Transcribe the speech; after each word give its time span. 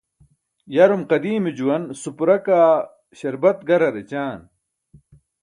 yarum 0.75 1.03
qadiime 1.11 1.51
juwan 1.59 1.83
supra 2.01 2.37
kaa 2.45 2.73
śarbat 3.19 3.57
garar 3.67 3.95
ećaan 4.03 4.39